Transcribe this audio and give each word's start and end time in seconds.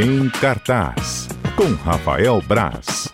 Em 0.00 0.28
cartaz, 0.28 1.28
com 1.56 1.74
Rafael 1.82 2.40
Braz. 2.46 3.12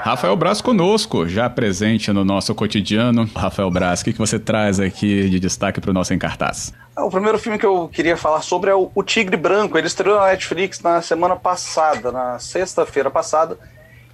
Rafael 0.00 0.34
Braz 0.34 0.62
conosco, 0.62 1.28
já 1.28 1.50
presente 1.50 2.10
no 2.10 2.24
nosso 2.24 2.54
cotidiano. 2.54 3.28
Rafael 3.36 3.70
Braz, 3.70 4.00
o 4.00 4.04
que, 4.04 4.12
você 4.12 4.38
traz 4.38 4.80
aqui 4.80 5.28
de 5.28 5.38
destaque 5.38 5.78
para 5.78 5.90
o 5.90 5.92
nosso 5.92 6.14
Em 6.14 6.18
Cartaz? 6.18 6.72
Ah, 6.96 7.04
o 7.04 7.10
primeiro 7.10 7.38
filme 7.38 7.58
que 7.58 7.66
eu 7.66 7.86
queria 7.92 8.16
falar 8.16 8.40
sobre 8.40 8.70
é 8.70 8.74
o, 8.74 8.90
o 8.94 9.02
Tigre 9.02 9.36
Branco. 9.36 9.76
Ele 9.76 9.86
estreou 9.86 10.18
na 10.18 10.28
Netflix 10.28 10.80
na 10.80 11.02
semana 11.02 11.36
passada, 11.36 12.10
na 12.10 12.38
sexta-feira 12.38 13.10
passada. 13.10 13.58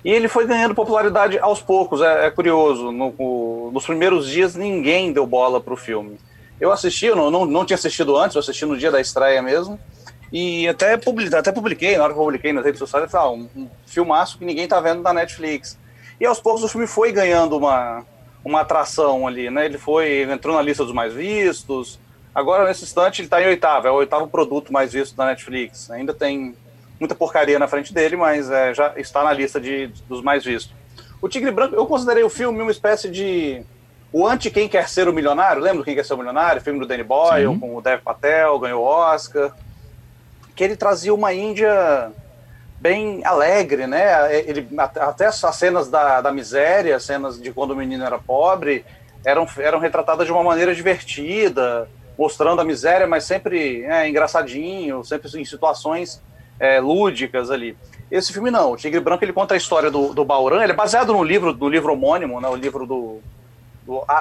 E 0.04 0.10
ele 0.10 0.26
foi 0.26 0.44
ganhando 0.44 0.74
popularidade 0.74 1.38
aos 1.38 1.62
poucos, 1.62 2.00
é, 2.00 2.26
é 2.26 2.30
curioso. 2.32 2.90
No, 2.90 3.14
no, 3.16 3.70
nos 3.72 3.86
primeiros 3.86 4.28
dias, 4.28 4.56
ninguém 4.56 5.12
deu 5.12 5.24
bola 5.24 5.60
para 5.60 5.72
o 5.72 5.76
filme. 5.76 6.18
Eu 6.60 6.72
assisti, 6.72 7.06
eu 7.06 7.16
não, 7.16 7.30
não, 7.30 7.44
não, 7.44 7.64
tinha 7.64 7.74
assistido 7.74 8.16
antes, 8.16 8.34
eu 8.34 8.40
assisti 8.40 8.64
no 8.64 8.76
dia 8.76 8.90
da 8.90 9.00
estreia 9.00 9.42
mesmo. 9.42 9.78
E 10.32 10.66
até, 10.68 10.96
publiquei, 10.96 11.38
até 11.38 11.52
publiquei, 11.52 11.96
na 11.96 12.04
hora 12.04 12.12
que 12.12 12.18
eu 12.18 12.24
publiquei 12.24 12.52
nas 12.52 12.64
redes 12.64 12.78
sociais, 12.78 13.10
falei, 13.10 13.26
ah, 13.26 13.30
um, 13.30 13.48
um 13.62 13.68
filmaço 13.86 14.38
que 14.38 14.44
ninguém 14.44 14.66
tá 14.66 14.80
vendo 14.80 15.02
na 15.02 15.12
Netflix. 15.12 15.78
E 16.20 16.26
aos 16.26 16.40
poucos 16.40 16.64
o 16.64 16.68
filme 16.68 16.86
foi 16.86 17.12
ganhando 17.12 17.56
uma, 17.56 18.04
uma 18.44 18.62
atração 18.62 19.26
ali, 19.26 19.50
né? 19.50 19.66
Ele 19.66 19.78
foi, 19.78 20.22
entrou 20.22 20.54
na 20.54 20.62
lista 20.62 20.84
dos 20.84 20.94
mais 20.94 21.12
vistos. 21.12 21.98
Agora, 22.34 22.66
nesse 22.66 22.84
instante, 22.84 23.20
ele 23.20 23.26
está 23.26 23.40
em 23.42 23.46
oitavo, 23.46 23.86
é 23.86 23.90
o 23.90 23.94
oitavo 23.94 24.26
produto 24.28 24.72
mais 24.72 24.92
visto 24.92 25.14
da 25.16 25.26
Netflix. 25.26 25.90
Ainda 25.90 26.12
tem 26.12 26.54
muita 26.98 27.14
porcaria 27.14 27.58
na 27.58 27.68
frente 27.68 27.92
dele, 27.92 28.16
mas 28.16 28.50
é, 28.50 28.74
já 28.74 28.94
está 28.96 29.22
na 29.22 29.32
lista 29.32 29.60
de, 29.60 29.88
dos 30.08 30.22
mais 30.22 30.44
vistos. 30.44 30.74
O 31.20 31.28
Tigre 31.28 31.50
Branco, 31.50 31.74
eu 31.74 31.86
considerei 31.86 32.22
o 32.22 32.30
filme 32.30 32.60
uma 32.60 32.70
espécie 32.70 33.10
de. 33.10 33.62
O 34.12 34.26
anti 34.26 34.50
Quem 34.50 34.68
Quer 34.68 34.88
Ser 34.88 35.08
o 35.08 35.12
Milionário, 35.12 35.60
lembra 35.60 35.78
do 35.78 35.84
Quem 35.84 35.94
Quer 35.94 36.04
Ser 36.04 36.14
o 36.14 36.18
Milionário? 36.18 36.62
Filme 36.62 36.78
do 36.78 36.86
Danny 36.86 37.02
Boyle, 37.02 37.52
Sim. 37.52 37.58
com 37.58 37.76
o 37.76 37.82
Dev 37.82 38.00
Patel, 38.02 38.58
ganhou 38.58 38.82
Oscar. 38.82 39.52
Que 40.54 40.64
ele 40.64 40.76
trazia 40.76 41.12
uma 41.12 41.34
Índia 41.34 42.10
bem 42.80 43.24
alegre, 43.24 43.86
né? 43.86 44.34
Ele, 44.46 44.68
até 44.78 45.26
as 45.26 45.36
cenas 45.56 45.88
da, 45.88 46.20
da 46.20 46.32
miséria, 46.32 47.00
cenas 47.00 47.40
de 47.40 47.52
quando 47.52 47.72
o 47.72 47.76
menino 47.76 48.04
era 48.04 48.18
pobre, 48.18 48.84
eram, 49.24 49.46
eram 49.58 49.78
retratadas 49.78 50.26
de 50.26 50.32
uma 50.32 50.42
maneira 50.42 50.74
divertida, 50.74 51.88
mostrando 52.16 52.60
a 52.60 52.64
miséria, 52.64 53.06
mas 53.06 53.24
sempre 53.24 53.82
é, 53.84 54.08
engraçadinho, 54.08 55.04
sempre 55.04 55.28
em 55.38 55.44
situações 55.44 56.22
é, 56.60 56.80
lúdicas 56.80 57.50
ali. 57.50 57.76
Esse 58.10 58.32
filme 58.32 58.50
não, 58.50 58.72
o 58.72 58.76
Tigre 58.76 59.00
Branco 59.00 59.24
ele 59.24 59.32
conta 59.32 59.54
a 59.54 59.56
história 59.56 59.90
do, 59.90 60.14
do 60.14 60.24
Bauran, 60.24 60.62
ele 60.62 60.72
é 60.72 60.76
baseado 60.76 61.12
no 61.12 61.24
livro, 61.24 61.52
no 61.52 61.68
livro 61.68 61.92
homônimo, 61.92 62.40
né, 62.40 62.48
o 62.48 62.54
livro 62.54 62.86
do, 62.86 63.20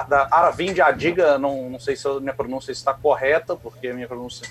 da 0.08 0.28
Aravind 0.30 0.78
Adiga, 0.80 1.38
não, 1.38 1.70
não 1.70 1.80
sei 1.80 1.96
se 1.96 2.06
a 2.06 2.20
minha 2.20 2.34
pronúncia 2.34 2.72
está 2.72 2.94
correta, 2.94 3.56
porque 3.56 3.88
a 3.88 3.94
minha 3.94 4.06
pronúncia 4.06 4.48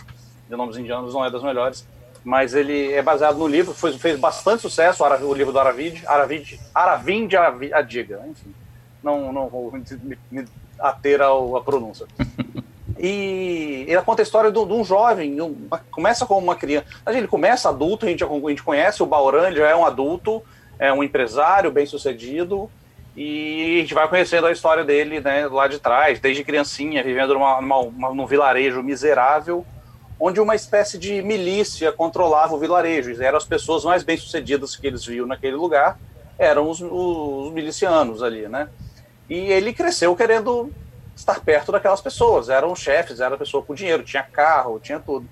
de 0.49 0.55
nomes 0.55 0.77
indianos 0.77 1.13
não 1.13 1.23
é 1.23 1.31
das 1.31 1.41
melhores, 1.41 1.87
mas 2.23 2.53
ele 2.53 2.91
é 2.91 3.01
baseado 3.01 3.37
no 3.37 3.47
livro, 3.47 3.73
foi, 3.73 3.97
fez 3.97 4.19
bastante 4.19 4.61
sucesso, 4.61 5.03
o 5.03 5.33
livro 5.33 5.53
do 5.53 5.59
Aravind, 5.59 6.03
Aravind, 6.05 6.53
Aravind 6.73 7.33
Adiga, 7.73 8.21
enfim, 8.29 8.53
não, 9.03 9.31
não 9.31 9.47
vou 9.47 9.71
me, 9.71 10.17
me 10.31 10.45
ater 10.79 11.21
à 11.21 11.61
pronúncia. 11.63 12.05
E 12.97 13.85
ele 13.87 14.01
conta 14.01 14.21
a 14.21 14.23
história 14.23 14.51
de, 14.51 14.57
um 14.57 14.83
jovem, 14.83 15.37
começa 15.91 16.25
como 16.25 16.39
uma 16.39 16.55
criança. 16.55 16.85
Ele 17.07 17.27
começa 17.27 17.69
adulto, 17.69 18.05
a 18.05 18.09
gente, 18.09 18.23
a 18.23 18.49
gente 18.49 18.63
conhece 18.63 19.03
o 19.03 19.05
Bauran, 19.05 19.47
ele 19.47 19.57
já 19.57 19.69
é 19.69 19.75
um 19.75 19.85
adulto, 19.85 20.41
é 20.79 20.91
um 20.93 21.03
empresário 21.03 21.71
bem 21.71 21.85
sucedido, 21.85 22.69
e 23.15 23.77
a 23.77 23.81
gente 23.81 23.93
vai 23.93 24.07
conhecendo 24.09 24.45
a 24.45 24.51
história 24.51 24.83
dele 24.83 25.21
né, 25.21 25.47
lá 25.47 25.67
de 25.67 25.79
trás, 25.79 26.19
desde 26.19 26.43
criancinha, 26.43 27.01
vivendo 27.01 27.33
numa, 27.33 27.61
numa, 27.61 28.13
num 28.13 28.25
vilarejo 28.25 28.83
miserável, 28.83 29.65
onde 30.19 30.41
uma 30.41 30.53
espécie 30.53 30.97
de 30.97 31.21
milícia 31.21 31.91
controlava 31.93 32.53
o 32.53 32.59
vilarejo. 32.59 33.21
Eram 33.21 33.37
as 33.37 33.45
pessoas 33.45 33.85
mais 33.85 34.03
bem-sucedidas 34.03 34.75
que 34.75 34.85
eles 34.85 35.05
viam 35.05 35.25
naquele 35.25 35.55
lugar, 35.55 35.97
eram 36.37 36.69
os, 36.69 36.81
os 36.81 37.53
milicianos 37.53 38.21
ali, 38.21 38.49
né? 38.49 38.67
E 39.29 39.35
ele 39.35 39.73
cresceu 39.73 40.13
querendo 40.15 40.71
estar 41.15 41.39
perto 41.39 41.71
daquelas 41.71 42.01
pessoas. 42.01 42.49
Eram 42.49 42.75
chefes, 42.75 43.21
era 43.21 43.37
pessoa 43.37 43.63
com 43.63 43.73
dinheiro, 43.73 44.03
tinha 44.03 44.23
carro, 44.23 44.79
tinha 44.79 44.99
tudo. 44.99 45.27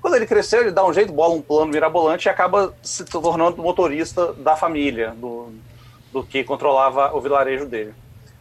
Quando 0.00 0.14
ele 0.14 0.26
cresceu, 0.26 0.62
ele 0.62 0.70
dá 0.70 0.84
um 0.86 0.92
jeito, 0.92 1.12
bola 1.12 1.34
um 1.34 1.42
plano 1.42 1.70
mirabolante 1.72 2.26
e 2.26 2.30
acaba 2.30 2.74
se 2.82 3.04
tornando 3.04 3.62
motorista 3.62 4.32
da 4.32 4.56
família, 4.56 5.10
do, 5.10 5.52
do 6.12 6.22
que 6.22 6.44
controlava 6.44 7.14
o 7.14 7.20
vilarejo 7.20 7.66
dele. 7.66 7.94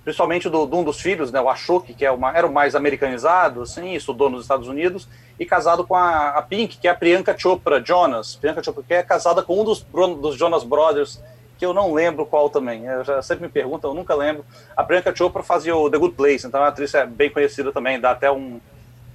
Principalmente 0.03 0.49
do, 0.49 0.65
de 0.65 0.75
um 0.75 0.83
dos 0.83 1.01
filhos, 1.01 1.31
né, 1.31 1.41
o 1.41 1.49
Ashok, 1.49 1.93
que 1.93 2.05
é 2.05 2.11
uma, 2.11 2.35
era 2.35 2.47
o 2.47 2.51
mais 2.51 2.75
americanizado, 2.75 3.61
assim, 3.61 3.93
estudou 3.93 4.29
nos 4.29 4.43
Estados 4.43 4.67
Unidos, 4.67 5.07
e 5.39 5.45
casado 5.45 5.85
com 5.85 5.95
a, 5.95 6.29
a 6.29 6.41
Pink, 6.41 6.77
que 6.77 6.87
é 6.87 6.91
a 6.91 6.95
Priyanka 6.95 7.37
Chopra 7.37 7.83
Jonas. 7.83 8.35
Priyanka 8.35 8.63
Chopra, 8.63 8.83
que 8.83 8.93
é 8.93 9.03
casada 9.03 9.43
com 9.43 9.59
um 9.59 9.63
dos, 9.63 9.85
dos 10.21 10.35
Jonas 10.37 10.63
Brothers, 10.63 11.21
que 11.57 11.65
eu 11.65 11.73
não 11.73 11.93
lembro 11.93 12.25
qual 12.25 12.49
também. 12.49 12.85
Eu 12.85 13.03
já 13.03 13.21
sempre 13.21 13.45
me 13.45 13.51
perguntam, 13.51 13.91
eu 13.91 13.95
nunca 13.95 14.15
lembro. 14.15 14.45
A 14.75 14.83
Priyanka 14.83 15.13
Chopra 15.15 15.43
fazia 15.43 15.75
o 15.75 15.89
The 15.89 15.97
Good 15.97 16.15
Place, 16.15 16.47
então 16.47 16.61
a 16.63 16.67
atriz 16.67 16.93
é 16.93 17.05
bem 17.05 17.29
conhecida 17.29 17.71
também, 17.71 17.99
dá 17.99 18.11
até 18.11 18.31
um. 18.31 18.61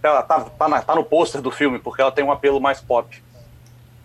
Ela 0.02 0.22
tá, 0.22 0.41
tá, 0.41 0.68
na, 0.68 0.82
tá 0.82 0.94
no 0.94 1.04
pôster 1.04 1.41
do 1.41 1.50
filme, 1.50 1.78
porque 1.78 2.02
ela 2.02 2.12
tem 2.12 2.24
um 2.24 2.32
apelo 2.32 2.60
mais 2.60 2.80
pop. 2.80 3.22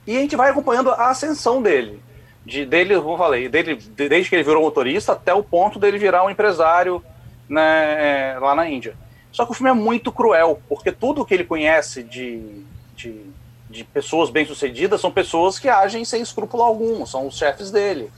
E 0.06 0.16
a 0.16 0.22
gente 0.22 0.36
vai 0.36 0.52
acompanhando 0.52 0.92
a 0.92 1.10
ascensão 1.10 1.62
dele. 1.62 2.02
De, 2.48 2.66
dele, 2.66 2.96
como 2.96 3.14
eu 3.14 3.18
falei, 3.18 3.50
dele, 3.50 3.76
desde 3.76 4.30
que 4.30 4.36
ele 4.36 4.44
virou 4.44 4.64
motorista 4.64 5.12
até 5.12 5.34
o 5.34 5.44
ponto 5.44 5.78
dele 5.78 5.98
virar 5.98 6.24
um 6.24 6.30
empresário 6.30 7.04
né, 7.50 8.36
é, 8.36 8.40
lá 8.40 8.56
na 8.56 8.70
Índia. 8.70 8.96
Só 9.34 9.46
que 9.46 9.52
o 9.52 9.54
filme 9.54 9.70
é 9.70 9.74
muito 9.74 10.14
cruel, 10.14 10.62
porque 10.70 10.92
tudo 10.92 11.26
que 11.26 11.34
ele 11.34 11.44
conhece 11.44 12.02
de, 12.04 12.64
de, 12.96 13.22
de 13.70 13.84
pessoas 13.84 14.30
bem-sucedidas 14.30 15.02
são 15.02 15.12
pessoas 15.12 15.60
que 15.60 15.68
agem 15.68 16.06
sem 16.06 16.22
escrúpulo 16.22 16.64
algum, 16.64 17.06
são 17.06 17.28
os 17.28 17.38
chefes 17.38 17.70
dele 17.70 18.10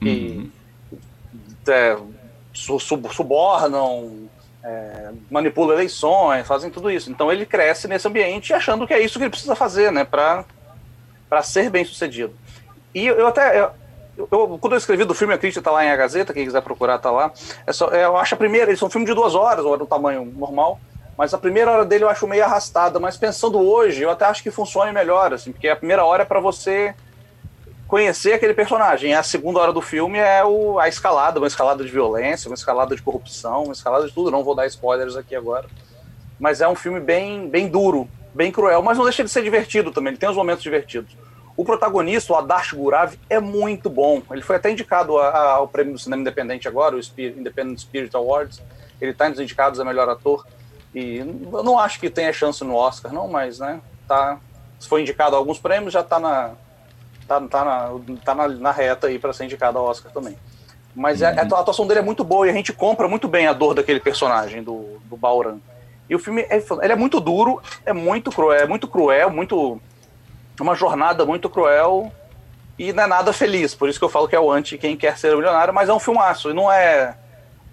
que 0.00 0.50
uhum. 1.66 1.72
é, 1.72 1.98
subornam, 2.52 4.28
é, 4.62 5.10
manipulam 5.30 5.72
eleições, 5.72 6.46
fazem 6.46 6.70
tudo 6.70 6.90
isso. 6.90 7.10
Então 7.10 7.32
ele 7.32 7.46
cresce 7.46 7.88
nesse 7.88 8.06
ambiente 8.06 8.52
achando 8.52 8.86
que 8.86 8.94
é 8.94 9.00
isso 9.00 9.18
que 9.18 9.24
ele 9.24 9.30
precisa 9.30 9.54
fazer, 9.54 9.90
né, 9.90 10.04
para 10.04 10.44
ser 11.42 11.70
bem 11.70 11.84
sucedido. 11.84 12.34
E 12.94 13.06
eu 13.06 13.26
até. 13.26 13.60
Eu, 14.16 14.28
eu, 14.30 14.58
quando 14.60 14.72
eu 14.72 14.78
escrevi 14.78 15.04
do 15.04 15.14
filme, 15.14 15.34
a 15.34 15.38
crítica 15.38 15.60
está 15.60 15.70
lá 15.70 15.84
em 15.84 15.90
A 15.90 15.96
Gazeta, 15.96 16.34
quem 16.34 16.44
quiser 16.44 16.62
procurar 16.62 16.96
está 16.96 17.10
lá. 17.10 17.32
É 17.66 17.72
só, 17.72 17.90
é, 17.90 18.04
eu 18.04 18.16
acho 18.16 18.34
a 18.34 18.38
primeira, 18.38 18.70
eles 18.70 18.78
são 18.78 18.88
um 18.88 18.90
filme 18.90 19.06
de 19.06 19.14
duas 19.14 19.34
horas, 19.34 19.64
ou 19.64 19.74
é 19.74 19.78
do 19.78 19.86
tamanho 19.86 20.24
normal, 20.24 20.80
mas 21.16 21.32
a 21.32 21.38
primeira 21.38 21.70
hora 21.70 21.84
dele 21.84 22.04
eu 22.04 22.08
acho 22.08 22.26
meio 22.26 22.44
arrastada. 22.44 22.98
Mas 22.98 23.16
pensando 23.16 23.58
hoje, 23.60 24.02
eu 24.02 24.10
até 24.10 24.24
acho 24.24 24.42
que 24.42 24.50
funciona 24.50 24.92
melhor, 24.92 25.32
assim, 25.32 25.52
porque 25.52 25.68
a 25.68 25.76
primeira 25.76 26.04
hora 26.04 26.22
é 26.22 26.26
para 26.26 26.40
você 26.40 26.94
conhecer 27.86 28.34
aquele 28.34 28.54
personagem. 28.54 29.14
A 29.14 29.22
segunda 29.22 29.60
hora 29.60 29.72
do 29.72 29.80
filme 29.80 30.18
é 30.18 30.44
o, 30.44 30.78
a 30.78 30.88
escalada, 30.88 31.40
uma 31.40 31.46
escalada 31.46 31.82
de 31.82 31.90
violência, 31.90 32.48
uma 32.48 32.54
escalada 32.54 32.94
de 32.94 33.02
corrupção, 33.02 33.64
uma 33.64 33.72
escalada 33.72 34.06
de 34.06 34.12
tudo. 34.12 34.30
Não 34.30 34.44
vou 34.44 34.54
dar 34.54 34.66
spoilers 34.66 35.16
aqui 35.16 35.34
agora. 35.34 35.66
Mas 36.38 36.60
é 36.60 36.68
um 36.68 36.74
filme 36.74 37.00
bem, 37.00 37.48
bem 37.48 37.66
duro, 37.68 38.08
bem 38.34 38.52
cruel, 38.52 38.82
mas 38.82 38.98
não 38.98 39.04
deixa 39.04 39.24
de 39.24 39.30
ser 39.30 39.42
divertido 39.42 39.90
também. 39.90 40.10
Ele 40.10 40.18
tem 40.18 40.28
uns 40.28 40.36
momentos 40.36 40.62
divertidos. 40.62 41.16
O 41.58 41.64
protagonista, 41.64 42.32
o 42.32 42.36
Adarsh 42.36 42.72
Gurav, 42.72 43.18
é 43.28 43.40
muito 43.40 43.90
bom. 43.90 44.22
Ele 44.30 44.42
foi 44.42 44.54
até 44.54 44.70
indicado 44.70 45.18
a, 45.18 45.28
a, 45.28 45.50
ao 45.54 45.66
prêmio 45.66 45.92
do 45.92 45.98
cinema 45.98 46.22
independente 46.22 46.68
agora, 46.68 46.94
o 46.94 47.02
Spirit, 47.02 47.36
Independent 47.36 47.80
Spirit 47.80 48.14
Awards. 48.14 48.62
Ele 49.00 49.10
está 49.10 49.28
nos 49.28 49.40
indicados 49.40 49.80
a 49.80 49.84
melhor 49.84 50.08
ator. 50.08 50.46
E 50.94 51.16
eu 51.16 51.64
não 51.64 51.76
acho 51.76 51.98
que 51.98 52.08
tenha 52.08 52.32
chance 52.32 52.62
no 52.62 52.76
Oscar, 52.76 53.12
não, 53.12 53.26
mas, 53.26 53.58
né, 53.58 53.80
tá. 54.06 54.38
Se 54.78 54.88
foi 54.88 55.02
indicado 55.02 55.34
a 55.34 55.38
alguns 55.38 55.58
prêmios, 55.58 55.92
já 55.92 56.00
está 56.00 56.20
na, 56.20 56.52
tá, 57.26 57.40
tá, 57.40 57.64
na, 57.64 57.90
tá 58.24 58.34
na, 58.36 58.46
na 58.46 58.70
reta 58.70 59.08
aí 59.08 59.18
para 59.18 59.32
ser 59.32 59.44
indicado 59.44 59.78
ao 59.78 59.86
Oscar 59.86 60.12
também. 60.12 60.38
Mas 60.94 61.22
é, 61.22 61.30
uhum. 61.30 61.54
a, 61.54 61.56
a, 61.56 61.60
atuação 61.60 61.88
dele 61.88 61.98
é 61.98 62.02
muito 62.04 62.22
boa 62.22 62.46
e 62.46 62.50
a 62.50 62.52
gente 62.52 62.72
compra 62.72 63.08
muito 63.08 63.26
bem 63.26 63.48
a 63.48 63.52
dor 63.52 63.74
daquele 63.74 63.98
personagem, 63.98 64.62
do, 64.62 65.00
do 65.04 65.16
Bauran. 65.16 65.58
E 66.08 66.14
o 66.14 66.20
filme 66.20 66.42
é, 66.42 66.62
ele 66.82 66.92
é 66.92 66.96
muito 66.96 67.18
duro, 67.18 67.60
é 67.84 67.92
muito 67.92 68.30
cruel, 68.30 68.60
é 68.60 68.66
muito 68.66 68.86
cruel, 68.86 69.28
muito. 69.28 69.80
Uma 70.60 70.74
jornada 70.74 71.24
muito 71.24 71.48
cruel 71.48 72.12
e 72.78 72.92
não 72.92 73.04
é 73.04 73.06
nada 73.06 73.32
feliz. 73.32 73.74
Por 73.74 73.88
isso 73.88 73.98
que 73.98 74.04
eu 74.04 74.08
falo 74.08 74.28
que 74.28 74.36
é 74.36 74.40
o 74.40 74.50
anti 74.50 74.78
quem 74.78 74.96
quer 74.96 75.18
ser 75.18 75.34
milionário, 75.34 75.74
mas 75.74 75.88
é 75.88 75.92
um 75.92 75.98
filmaço. 75.98 76.50
E 76.50 76.54
não 76.54 76.70
é. 76.70 77.16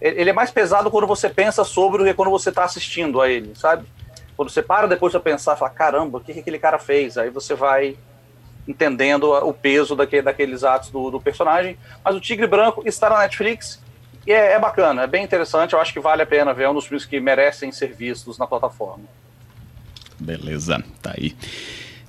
Ele 0.01 0.29
é 0.29 0.33
mais 0.33 0.51
pesado 0.51 0.91
quando 0.91 1.07
você 1.07 1.29
pensa 1.29 1.63
sobre 1.63 1.99
do 1.99 2.03
que 2.03 2.13
quando 2.13 2.29
você 2.29 2.49
está 2.49 2.63
assistindo 2.63 3.21
a 3.21 3.29
ele, 3.29 3.55
sabe? 3.55 3.85
Quando 4.35 4.49
você 4.49 4.61
para 4.61 4.87
depois 4.87 5.13
de 5.13 5.19
pensar, 5.19 5.55
fala, 5.55 5.71
caramba, 5.71 6.17
o 6.17 6.21
que, 6.21 6.33
que 6.33 6.39
aquele 6.39 6.59
cara 6.59 6.77
fez? 6.77 7.17
Aí 7.17 7.29
você 7.29 7.55
vai 7.55 7.97
entendendo 8.67 9.31
o 9.31 9.53
peso 9.53 9.95
daquele, 9.95 10.23
daqueles 10.23 10.63
atos 10.63 10.89
do, 10.89 11.11
do, 11.11 11.21
personagem. 11.21 11.77
Mas 12.03 12.15
o 12.15 12.19
Tigre 12.19 12.47
Branco 12.47 12.83
está 12.85 13.09
na 13.09 13.19
Netflix 13.19 13.81
e 14.25 14.33
é, 14.33 14.53
é, 14.53 14.59
bacana, 14.59 15.03
é 15.03 15.07
bem 15.07 15.23
interessante. 15.23 15.73
Eu 15.73 15.79
acho 15.79 15.93
que 15.93 15.99
vale 15.99 16.23
a 16.23 16.25
pena 16.25 16.53
ver, 16.53 16.63
é 16.63 16.69
um 16.69 16.73
dos 16.73 16.85
filmes 16.85 17.05
que 17.05 17.19
merecem 17.19 17.71
ser 17.71 17.93
vistos 17.93 18.37
na 18.37 18.47
plataforma. 18.47 19.05
Beleza, 20.19 20.83
tá 21.01 21.13
aí. 21.17 21.35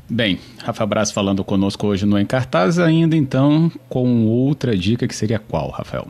Bem, 0.09 0.39
Rafa 0.63 0.87
Braz 0.87 1.11
falando 1.11 1.45
conosco 1.45 1.85
hoje 1.89 2.07
no 2.07 2.17
Encartaz, 2.17 2.79
ainda 2.79 3.17
então 3.17 3.71
com 3.89 4.25
outra 4.27 4.77
dica 4.77 5.09
que 5.09 5.15
seria 5.15 5.41
qual, 5.41 5.71
Rafael? 5.71 6.07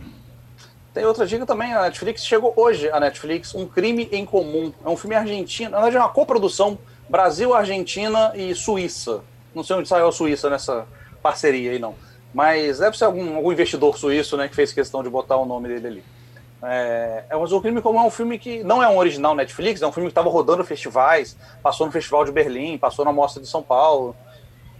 Tem 0.92 1.02
outra 1.06 1.26
dica 1.26 1.46
também, 1.46 1.72
a 1.72 1.84
Netflix 1.84 2.26
chegou 2.26 2.52
hoje, 2.56 2.90
a 2.90 3.00
Netflix, 3.00 3.54
Um 3.54 3.66
Crime 3.66 4.06
em 4.12 4.26
Comum. 4.26 4.70
É 4.84 4.88
um 4.88 4.96
filme 4.98 5.16
argentino, 5.16 5.70
na 5.70 5.78
verdade 5.78 5.96
é 5.96 6.00
uma 6.00 6.10
coprodução 6.10 6.78
Brasil, 7.08 7.54
Argentina 7.54 8.32
e 8.34 8.54
Suíça. 8.54 9.22
Não 9.54 9.64
sei 9.64 9.76
onde 9.76 9.88
saiu 9.88 10.08
a 10.08 10.12
Suíça 10.12 10.50
nessa 10.50 10.86
parceria 11.22 11.70
aí, 11.70 11.78
não. 11.78 11.94
Mas 12.34 12.80
deve 12.80 12.98
ser 12.98 13.04
algum, 13.04 13.36
algum 13.36 13.50
investidor 13.50 13.96
suíço 13.96 14.36
né, 14.36 14.46
que 14.46 14.54
fez 14.54 14.74
questão 14.74 15.02
de 15.02 15.08
botar 15.08 15.36
o 15.36 15.46
nome 15.46 15.68
dele 15.68 15.86
ali. 15.86 16.04
É, 16.62 17.24
é, 17.28 17.36
o 17.36 17.60
Crime 17.60 17.82
Comum 17.82 18.00
é 18.00 18.04
um 18.04 18.10
filme 18.10 18.38
que 18.38 18.64
não 18.64 18.82
é 18.82 18.88
um 18.88 18.96
original 18.96 19.34
Netflix, 19.34 19.82
é 19.82 19.86
um 19.86 19.92
filme 19.92 20.08
que 20.08 20.12
estava 20.12 20.30
rodando 20.30 20.64
festivais, 20.64 21.36
passou 21.62 21.86
no 21.86 21.92
Festival 21.92 22.24
de 22.24 22.32
Berlim, 22.32 22.78
passou 22.78 23.04
na 23.04 23.12
Mostra 23.12 23.42
de 23.42 23.48
São 23.48 23.62
Paulo. 23.62 24.16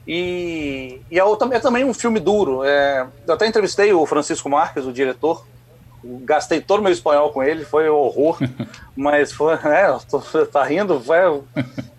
E, 0.07 1.01
e 1.11 1.19
é, 1.19 1.23
é 1.23 1.61
também 1.61 1.85
um 1.85 1.93
filme 1.93 2.21
duro. 2.21 2.65
É, 2.65 3.07
eu 3.27 3.35
até 3.35 3.47
entrevistei 3.47 3.93
o 3.93 4.07
Francisco 4.07 4.49
Marques, 4.49 4.87
o 4.87 4.93
diretor, 4.93 5.45
gastei 6.23 6.61
todo 6.61 6.81
o 6.81 6.83
meu 6.83 6.93
espanhol 6.93 7.31
com 7.31 7.43
ele, 7.43 7.65
foi 7.65 7.91
um 7.91 7.95
horror, 7.95 8.39
mas 8.97 9.33
foi, 9.33 9.55
é, 9.55 9.97
tô, 10.09 10.21
tá 10.47 10.63
rindo, 10.63 11.01
foi, 11.01 11.19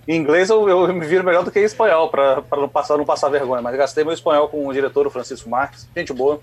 em 0.07 0.15
inglês 0.15 0.49
eu, 0.49 0.67
eu, 0.69 0.93
me 0.93 1.05
viro 1.05 1.23
melhor 1.23 1.43
do 1.43 1.51
que 1.51 1.59
em 1.59 1.63
espanhol, 1.63 2.09
para 2.09 2.43
não 2.51 2.69
passar, 2.69 2.97
não 2.97 3.05
passar 3.05 3.29
vergonha, 3.29 3.61
mas 3.61 3.75
gastei 3.75 4.03
meu 4.03 4.13
espanhol 4.13 4.47
com 4.47 4.65
o 4.65 4.73
diretor, 4.73 5.05
o 5.05 5.11
Francisco 5.11 5.49
Marques, 5.49 5.87
gente 5.95 6.13
boa. 6.13 6.39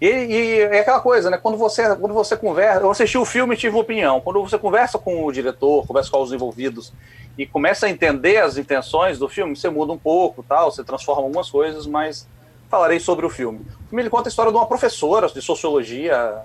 E, 0.00 0.06
e, 0.06 0.60
é 0.62 0.80
aquela 0.80 1.00
coisa, 1.00 1.28
né? 1.28 1.36
Quando 1.36 1.58
você, 1.58 1.94
quando 1.94 2.14
você 2.14 2.34
conversa, 2.34 2.80
eu 2.80 2.90
assisti 2.90 3.18
o 3.18 3.24
filme 3.24 3.54
e 3.54 3.58
tive 3.58 3.76
opinião. 3.76 4.20
Quando 4.20 4.40
você 4.40 4.58
conversa 4.58 4.98
com 4.98 5.26
o 5.26 5.30
diretor, 5.30 5.86
conversa 5.86 6.10
com 6.10 6.22
os 6.22 6.32
envolvidos 6.32 6.92
e 7.36 7.46
começa 7.46 7.86
a 7.86 7.90
entender 7.90 8.38
as 8.38 8.56
intenções 8.56 9.18
do 9.18 9.28
filme, 9.28 9.54
você 9.54 9.68
muda 9.68 9.92
um 9.92 9.98
pouco, 9.98 10.42
tal, 10.42 10.70
você 10.72 10.82
transforma 10.82 11.22
algumas 11.22 11.50
coisas, 11.50 11.86
mas 11.86 12.26
falarei 12.70 12.98
sobre 12.98 13.26
o 13.26 13.30
filme. 13.30 13.58
O 13.58 13.88
filme 13.88 14.02
ele 14.02 14.10
conta 14.10 14.28
a 14.28 14.30
história 14.30 14.50
de 14.50 14.56
uma 14.56 14.66
professora 14.66 15.28
de 15.28 15.42
sociologia 15.42 16.38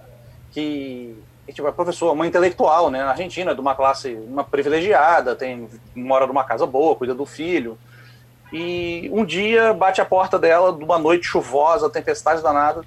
que, 0.52 1.16
tipo, 1.54 1.68
é 1.68 1.72
professora, 1.72 2.12
uma 2.12 2.28
intelectual, 2.28 2.90
né, 2.90 3.04
na 3.04 3.12
Argentina, 3.12 3.56
de 3.56 3.62
uma 3.62 3.74
classe 3.74 4.16
uma 4.28 4.44
privilegiada, 4.44 5.34
tem 5.34 5.70
mora 5.96 6.28
numa 6.28 6.44
casa 6.44 6.66
boa, 6.66 6.96
cuida 6.96 7.14
do 7.14 7.26
filho. 7.26 7.78
E 8.52 9.10
um 9.14 9.24
dia 9.24 9.74
bate 9.74 10.02
a 10.02 10.06
porta 10.06 10.38
dela, 10.38 10.74
de 10.74 10.84
uma 10.84 10.98
noite 10.98 11.26
chuvosa, 11.26 11.90
tempestade 11.90 12.42
danada 12.42 12.84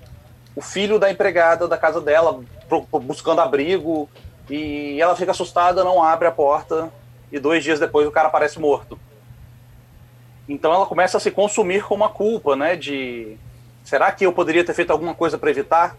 o 0.59 0.61
filho 0.61 0.99
da 0.99 1.09
empregada 1.09 1.69
da 1.69 1.79
casa 1.79 2.01
dela 2.01 2.41
buscando 3.05 3.41
abrigo 3.41 4.11
e 4.51 5.01
ela 5.01 5.15
fica 5.15 5.31
assustada, 5.31 5.85
não 5.85 6.03
abre 6.03 6.27
a 6.27 6.33
porta 6.33 6.91
e 7.31 7.39
dois 7.39 7.63
dias 7.63 7.79
depois 7.79 8.09
o 8.09 8.11
cara 8.11 8.27
aparece 8.27 8.59
morto. 8.59 8.99
Então 10.49 10.75
ela 10.75 10.85
começa 10.85 11.17
a 11.17 11.21
se 11.21 11.31
consumir 11.31 11.85
com 11.85 11.95
uma 11.95 12.09
culpa, 12.09 12.57
né? 12.57 12.75
De 12.75 13.37
será 13.85 14.11
que 14.11 14.27
eu 14.27 14.33
poderia 14.33 14.65
ter 14.65 14.75
feito 14.75 14.91
alguma 14.91 15.15
coisa 15.15 15.39
para 15.39 15.49
evitar 15.49 15.97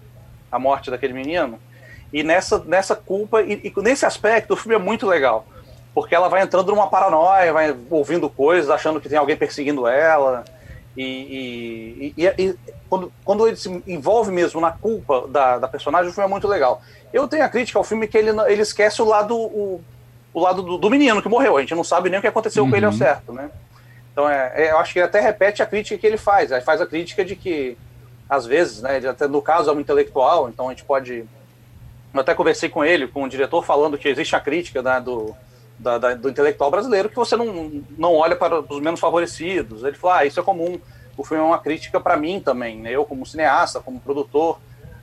a 0.51 0.59
morte 0.59 0.91
daquele 0.91 1.13
menino? 1.13 1.57
E 2.11 2.21
nessa, 2.21 2.59
nessa 2.59 2.97
culpa, 2.97 3.41
e, 3.41 3.61
e, 3.63 3.81
nesse 3.81 4.05
aspecto, 4.05 4.55
o 4.55 4.57
filme 4.57 4.75
é 4.75 4.79
muito 4.79 5.07
legal. 5.07 5.45
Porque 5.93 6.13
ela 6.13 6.27
vai 6.27 6.41
entrando 6.41 6.73
numa 6.73 6.89
paranoia, 6.89 7.53
vai 7.53 7.73
ouvindo 7.89 8.29
coisas, 8.29 8.69
achando 8.69 8.99
que 8.99 9.07
tem 9.07 9.17
alguém 9.17 9.37
perseguindo 9.37 9.87
ela. 9.87 10.43
E, 11.01 12.13
e, 12.17 12.25
e, 12.27 12.55
quando, 12.89 13.13
quando 13.23 13.47
ele 13.47 13.55
se 13.55 13.69
envolve 13.87 14.33
mesmo 14.33 14.59
na 14.59 14.73
culpa 14.73 15.29
da, 15.29 15.57
da 15.57 15.65
personagem, 15.65 16.09
o 16.09 16.13
filme 16.13 16.27
é 16.27 16.29
muito 16.29 16.45
legal. 16.45 16.81
Eu 17.13 17.25
tenho 17.25 17.45
a 17.45 17.47
crítica 17.47 17.79
ao 17.79 17.85
filme 17.85 18.05
que 18.05 18.17
ele, 18.17 18.31
ele 18.47 18.61
esquece 18.61 19.01
o 19.01 19.05
lado, 19.05 19.33
o, 19.33 19.81
o 20.33 20.39
lado 20.41 20.61
do, 20.61 20.77
do 20.77 20.89
menino 20.89 21.21
que 21.21 21.29
morreu. 21.29 21.55
A 21.55 21.61
gente 21.61 21.73
não 21.73 21.85
sabe 21.85 22.09
nem 22.09 22.19
o 22.19 22.21
que 22.21 22.27
aconteceu 22.27 22.65
uhum. 22.65 22.69
com 22.69 22.75
ele 22.75 22.85
ao 22.85 22.91
uhum. 22.91 22.97
certo, 22.97 23.31
né? 23.31 23.49
Então, 24.11 24.29
é, 24.29 24.51
é, 24.55 24.71
eu 24.71 24.77
acho 24.77 24.91
que 24.91 24.99
ele 24.99 25.05
até 25.05 25.21
repete 25.21 25.63
a 25.63 25.65
crítica 25.65 25.97
que 25.97 26.05
ele 26.05 26.17
faz. 26.17 26.51
Ele 26.51 26.59
faz 26.59 26.81
a 26.81 26.85
crítica 26.85 27.23
de 27.23 27.33
que, 27.33 27.77
às 28.29 28.45
vezes, 28.45 28.81
né, 28.81 28.97
até 28.97 29.25
no 29.25 29.41
caso 29.41 29.69
é 29.69 29.73
um 29.73 29.79
intelectual, 29.79 30.49
então 30.49 30.67
a 30.67 30.71
gente 30.71 30.83
pode. 30.83 31.23
Eu 32.13 32.19
até 32.19 32.35
conversei 32.35 32.67
com 32.67 32.83
ele, 32.83 33.07
com 33.07 33.23
o 33.23 33.29
diretor, 33.29 33.63
falando 33.63 33.97
que 33.97 34.09
existe 34.09 34.35
a 34.35 34.39
crítica 34.41 34.81
né, 34.81 34.99
do, 34.99 35.33
da, 35.79 35.97
da, 35.97 36.13
do 36.13 36.29
intelectual 36.29 36.69
brasileiro 36.69 37.09
que 37.09 37.15
você 37.15 37.35
não, 37.35 37.83
não 37.97 38.15
olha 38.15 38.35
para 38.35 38.59
os 38.59 38.79
menos 38.79 38.99
favorecidos. 38.99 39.83
Ele 39.83 39.95
falou: 39.95 40.17
ah, 40.17 40.25
isso 40.25 40.39
é 40.39 40.43
comum 40.43 40.79
o 41.19 41.23
filme 41.23 41.43
é 41.43 41.45
uma 41.45 41.59
crítica 41.59 41.99
para 41.99 42.15
mim 42.15 42.39
também, 42.39 42.79
né? 42.79 42.91
Eu 42.91 43.03
como 43.03 43.25
cineasta, 43.25 43.81
como 43.81 43.99
produtor. 43.99 44.57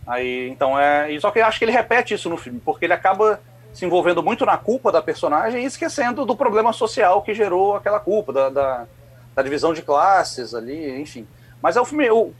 Aí, 0.06 0.48
então 0.48 0.78
é, 0.78 1.08
só 1.20 1.30
que 1.30 1.40
eu 1.40 1.44
acho 1.44 1.58
que 1.58 1.64
ele 1.66 1.72
repete 1.72 2.14
isso 2.14 2.30
no 2.30 2.38
filme, 2.38 2.60
porque 2.64 2.86
ele 2.86 2.94
acaba 2.94 3.38
se 3.74 3.84
envolvendo 3.84 4.22
muito 4.22 4.46
na 4.46 4.56
culpa 4.56 4.90
da 4.90 5.02
personagem 5.02 5.62
e 5.62 5.66
esquecendo 5.66 6.24
do 6.24 6.34
problema 6.34 6.72
social 6.72 7.20
que 7.20 7.34
gerou 7.34 7.76
aquela 7.76 8.00
culpa, 8.00 8.32
da, 8.32 8.48
da, 8.48 8.86
da 9.34 9.42
divisão 9.42 9.74
de 9.74 9.82
classes 9.82 10.54
ali, 10.54 10.98
enfim. 10.98 11.26
Mas 11.60 11.76
é 11.76 11.80
o 11.80 11.84
filme, 11.84 12.06
eu, 12.06 12.32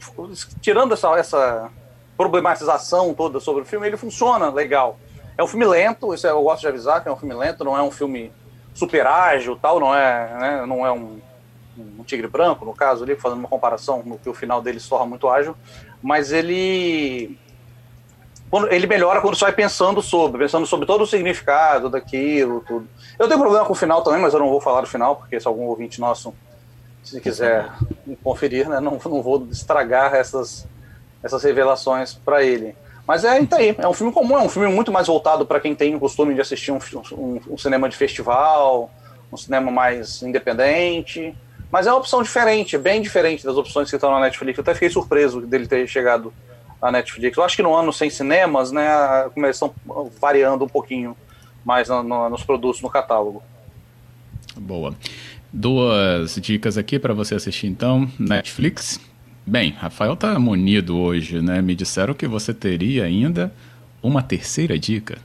tirando 0.59 0.93
essa, 0.93 1.15
essa 1.15 1.69
problematização 2.15 3.13
toda 3.13 3.39
sobre 3.39 3.61
o 3.61 3.65
filme, 3.65 3.85
ele 3.85 3.97
funciona 3.97 4.49
legal. 4.49 4.97
É 5.37 5.43
um 5.43 5.47
filme 5.47 5.65
lento, 5.65 6.13
isso 6.13 6.25
eu 6.27 6.41
gosto 6.41 6.61
de 6.61 6.67
avisar 6.67 7.01
que 7.01 7.09
é 7.09 7.11
um 7.11 7.17
filme 7.17 7.35
lento, 7.35 7.63
não 7.63 7.77
é 7.77 7.81
um 7.81 7.91
filme 7.91 8.31
super 8.73 9.05
ágil, 9.05 9.55
tal, 9.55 9.79
não 9.79 9.93
é, 9.93 10.37
né, 10.39 10.65
não 10.65 10.85
é 10.85 10.91
um 10.91 11.19
um 11.79 12.03
tigre 12.03 12.27
branco, 12.27 12.65
no 12.65 12.73
caso 12.73 13.03
ali, 13.03 13.15
fazendo 13.15 13.39
uma 13.39 13.47
comparação 13.47 14.01
no 14.03 14.17
que 14.17 14.29
o 14.29 14.33
final 14.33 14.61
dele 14.61 14.79
se 14.79 14.89
torna 14.89 15.05
muito 15.05 15.29
ágil, 15.29 15.55
mas 16.01 16.31
ele 16.31 17.37
quando, 18.49 18.71
ele 18.71 18.87
melhora 18.87 19.19
quando 19.21 19.35
você 19.35 19.45
vai 19.45 19.53
pensando 19.53 20.01
sobre, 20.01 20.39
pensando 20.39 20.65
sobre 20.65 20.85
todo 20.85 21.01
o 21.01 21.07
significado 21.07 21.89
daquilo, 21.89 22.63
tudo. 22.65 22.87
Eu 23.19 23.27
tenho 23.27 23.39
problema 23.39 23.65
com 23.65 23.73
o 23.73 23.75
final 23.75 24.01
também, 24.01 24.21
mas 24.21 24.33
eu 24.33 24.39
não 24.39 24.49
vou 24.49 24.61
falar 24.61 24.81
do 24.81 24.87
final, 24.87 25.17
porque 25.17 25.39
se 25.39 25.47
algum 25.47 25.63
ouvinte 25.63 25.99
nosso 25.99 26.33
se 27.03 27.21
quiser 27.21 27.69
conferir, 28.23 28.67
né, 28.67 28.79
não, 28.79 28.99
não 29.05 29.21
vou 29.21 29.47
estragar 29.51 30.13
essas, 30.13 30.67
essas 31.21 31.43
revelações 31.43 32.13
para 32.13 32.43
ele. 32.43 32.75
Mas 33.07 33.23
é 33.23 33.43
tá 33.45 33.57
aí, 33.57 33.73
é 33.77 33.87
um 33.87 33.93
filme 33.93 34.11
comum, 34.11 34.37
é 34.37 34.41
um 34.41 34.49
filme 34.49 34.67
muito 34.67 34.91
mais 34.91 35.07
voltado 35.07 35.45
para 35.45 35.61
quem 35.61 35.73
tem 35.73 35.95
o 35.95 35.99
costume 35.99 36.35
de 36.35 36.41
assistir 36.41 36.71
um, 36.71 36.79
um, 37.13 37.39
um 37.51 37.57
cinema 37.57 37.87
de 37.87 37.95
festival, 37.95 38.91
um 39.31 39.37
cinema 39.37 39.71
mais 39.71 40.21
independente, 40.21 41.33
mas 41.71 41.87
é 41.87 41.91
uma 41.91 41.99
opção 41.99 42.21
diferente, 42.21 42.77
bem 42.77 43.01
diferente 43.01 43.45
das 43.45 43.55
opções 43.55 43.89
que 43.89 43.95
estão 43.95 44.11
na 44.11 44.19
Netflix. 44.19 44.57
Eu 44.57 44.61
até 44.61 44.73
fiquei 44.73 44.89
surpreso 44.89 45.39
dele 45.39 45.67
ter 45.67 45.87
chegado 45.87 46.33
na 46.81 46.91
Netflix. 46.91 47.37
Eu 47.37 47.43
acho 47.43 47.55
que 47.55 47.63
no 47.63 47.73
ano 47.73 47.93
sem 47.93 48.09
cinemas, 48.09 48.73
né, 48.73 48.89
como 49.33 49.45
eles 49.45 49.55
estão 49.55 49.73
variando 50.19 50.65
um 50.65 50.69
pouquinho 50.69 51.15
mais 51.63 51.87
no, 51.87 52.03
no, 52.03 52.29
nos 52.29 52.43
produtos 52.43 52.81
no 52.81 52.89
catálogo. 52.89 53.41
Boa. 54.57 54.93
Duas 55.51 56.35
dicas 56.35 56.77
aqui 56.77 56.99
para 56.99 57.13
você 57.13 57.35
assistir 57.35 57.67
então, 57.67 58.09
Netflix. 58.19 58.99
Bem, 59.47 59.71
Rafael 59.71 60.15
tá 60.15 60.37
munido 60.37 60.99
hoje, 60.99 61.41
né? 61.41 61.61
Me 61.61 61.73
disseram 61.73 62.13
que 62.13 62.27
você 62.27 62.53
teria 62.53 63.05
ainda 63.05 63.51
uma 64.03 64.21
terceira 64.21 64.77
dica. 64.77 65.17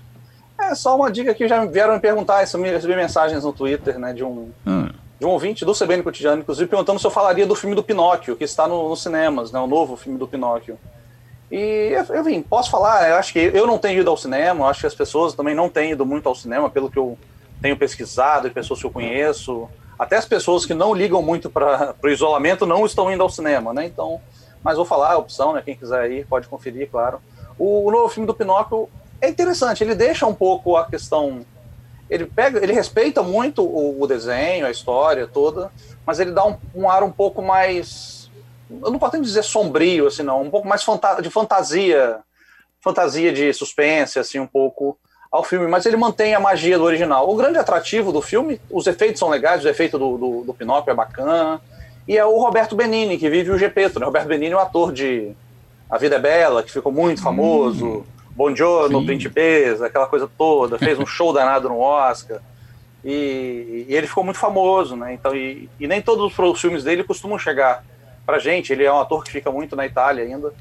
É 0.59 0.75
só 0.77 0.97
uma 0.97 1.11
dica 1.11 1.35
que 1.35 1.49
já 1.49 1.65
vieram 1.67 1.95
me 1.95 2.01
perguntar, 2.01 2.39
recebi 2.39 2.95
mensagens 2.95 3.43
no 3.43 3.53
Twitter, 3.53 3.99
né, 3.99 4.13
de 4.13 4.23
um 4.23 4.49
ah 4.65 4.91
de 5.23 5.27
um 5.27 5.31
ouvinte 5.31 5.65
do 5.65 5.73
CBN 5.73 6.03
Cotidiano, 6.03 6.43
inclusive, 6.43 6.69
perguntando 6.69 6.99
se 6.99 7.07
eu 7.07 7.11
falaria 7.11 7.47
do 7.47 7.55
filme 7.55 7.77
do 7.77 7.83
Pinóquio, 7.83 8.35
que 8.35 8.43
está 8.43 8.67
nos 8.67 8.89
no 8.89 8.97
cinemas, 8.97 9.53
né, 9.53 9.61
o 9.61 9.69
novo 9.69 9.97
filme 9.97 10.19
do 10.19 10.27
Pinóquio. 10.27 10.77
E, 11.49 11.93
eu 12.11 12.25
vim, 12.25 12.43
posso 12.43 12.69
falar, 12.69 13.09
eu 13.09 13.15
acho 13.15 13.33
que 13.33 13.39
eu 13.39 13.65
não 13.65 13.79
tenho 13.79 14.01
ido 14.01 14.11
ao 14.11 14.17
cinema, 14.17 14.67
acho 14.67 14.81
que 14.81 14.87
as 14.89 14.97
pessoas 14.97 15.33
também 15.33 15.55
não 15.55 15.69
têm 15.69 15.93
ido 15.93 16.05
muito 16.05 16.29
ao 16.29 16.35
cinema, 16.35 16.69
pelo 16.69 16.91
que 16.91 16.99
eu 16.99 17.17
tenho 17.61 17.77
pesquisado 17.77 18.49
e 18.49 18.51
pessoas 18.51 18.81
que 18.81 18.87
eu 18.87 18.91
conheço. 18.91 19.69
Até 19.99 20.17
as 20.17 20.25
pessoas 20.25 20.67
que 20.67 20.75
não 20.75 20.95
ligam 20.95 21.23
muito 21.23 21.51
para 21.51 21.95
o 22.03 22.09
isolamento 22.09 22.67
não 22.67 22.85
estão 22.85 23.11
indo 23.11 23.23
ao 23.23 23.31
cinema, 23.31 23.73
né? 23.73 23.87
Então, 23.87 24.21
mas 24.63 24.77
vou 24.77 24.85
falar 24.85 25.13
a 25.13 25.19
opção, 25.19 25.53
né? 25.53 25.63
Quem 25.65 25.77
quiser 25.77 26.11
ir 26.11 26.27
pode 26.27 26.49
conferir, 26.49 26.91
claro. 26.91 27.21
O, 27.59 27.87
o 27.87 27.91
novo 27.91 28.09
filme 28.09 28.27
do 28.27 28.35
Pinóquio 28.35 28.89
é 29.21 29.29
interessante, 29.29 29.85
ele 29.85 29.95
deixa 29.95 30.27
um 30.27 30.35
pouco 30.35 30.77
a 30.77 30.87
questão 30.87 31.45
ele 32.13 32.27
pega, 32.27 32.63
ele 32.63 32.75
respeita 32.75 33.23
muito 33.23 33.65
o, 33.65 34.03
o 34.03 34.07
desenho, 34.07 34.67
a 34.67 34.71
história 34.71 35.27
toda, 35.27 35.73
mas 36.05 36.21
ele 36.21 36.31
dá 36.31 36.45
um, 36.45 36.59
um, 36.75 36.91
ar 36.91 37.03
um 37.03 37.11
pouco 37.11 37.41
mais, 37.41 38.31
eu 38.71 38.91
não 38.91 38.99
posso 38.99 39.19
dizer 39.19 39.43
sombrio, 39.43 40.09
assim, 40.09 40.23
não, 40.23 40.43
um 40.43 40.51
pouco 40.51 40.69
mais 40.69 40.83
fanta 40.83 41.23
de 41.23 41.31
fantasia, 41.31 42.19
fantasia 42.83 43.33
de 43.33 43.51
suspense, 43.55 44.19
assim, 44.19 44.39
um 44.39 44.47
pouco 44.47 44.99
ao 45.33 45.43
filme, 45.43 45.67
mas 45.67 45.87
ele 45.87 45.97
mantém 45.97 46.35
a 46.35 46.41
magia 46.41 46.77
do 46.77 46.85
original. 46.85 47.29
O 47.29 47.35
grande 47.35 47.57
atrativo 47.57 48.13
do 48.13 48.21
filme, 48.21 48.61
os 48.71 48.87
efeitos 48.87 49.19
são 49.19 49.31
legais, 49.31 49.65
o 49.65 49.69
efeito 49.69 49.99
do, 49.99 50.19
do, 50.19 50.45
do 50.45 50.55
Pinóquio 50.55 50.91
é 50.91 50.95
bacana, 50.95 51.59
e 52.07 52.19
é 52.19 52.25
o 52.25 52.39
Roberto 52.39 52.77
Benini, 52.77 53.17
que 53.17 53.31
vive 53.31 53.51
o 53.51 53.59
Gepeto, 53.59 53.99
né? 53.99 54.05
Roberto 54.05 54.29
Benini 54.29 54.53
é 54.53 54.57
um 54.57 54.61
ator 54.61 54.93
de 54.93 55.33
A 55.89 55.97
Vida 55.97 56.17
é 56.17 56.19
Bela, 56.19 56.63
que 56.63 56.71
ficou 56.71 56.93
muito 56.93 57.23
famoso, 57.23 57.87
hum. 57.87 58.05
Buongiorno, 58.35 59.01
Sim. 59.01 59.07
Principesa, 59.07 59.87
aquela 59.87 60.07
coisa 60.07 60.29
toda, 60.39 60.79
fez 60.79 60.99
um 60.99 61.07
show 61.07 61.33
danado 61.33 61.69
no 61.69 61.79
Oscar. 61.79 62.41
E, 63.05 63.87
e, 63.89 63.95
ele 63.95 64.07
ficou 64.07 64.25
muito 64.25 64.39
famoso, 64.39 64.97
né? 64.97 65.13
Então, 65.13 65.35
e, 65.35 65.69
e, 65.79 65.87
nem 65.87 66.01
todos 66.01 66.33
os 66.39 66.61
filmes 66.61 66.85
dele 66.85 67.05
costumam 67.05 67.39
chegar 67.39 67.85
pra 68.25 68.39
gente. 68.39 68.73
Ele 68.73 68.85
é 68.85 68.93
um 68.93 69.01
ator 69.01 69.23
que 69.23 69.31
fica 69.31 69.51
muito 69.51 69.77
na 69.77 69.85
Itália 69.85 70.25
ainda 70.25 70.53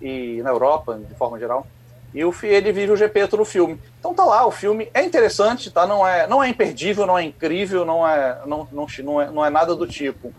e 0.00 0.40
na 0.42 0.50
Europa, 0.50 0.98
de 1.08 1.14
forma 1.14 1.38
geral. 1.38 1.66
E 2.14 2.24
o, 2.24 2.34
ele 2.42 2.72
vive 2.72 2.92
o 2.92 2.96
GP 2.96 3.28
no 3.36 3.44
filme. 3.44 3.78
Então 3.98 4.14
tá 4.14 4.24
lá, 4.24 4.46
o 4.46 4.50
filme 4.50 4.88
é 4.94 5.04
interessante, 5.04 5.70
tá? 5.70 5.86
Não 5.86 6.06
é, 6.06 6.26
não 6.26 6.42
é 6.42 6.48
imperdível, 6.48 7.06
não 7.06 7.18
é 7.18 7.24
incrível, 7.24 7.84
não 7.84 8.06
é, 8.06 8.40
não, 8.46 8.68
não, 8.72 8.86
não, 9.04 9.20
é, 9.20 9.30
não 9.30 9.44
é 9.44 9.50
nada 9.50 9.74
do 9.74 9.86
tipo. 9.86 10.32